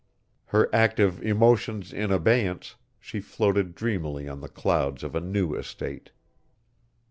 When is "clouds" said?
4.49-5.03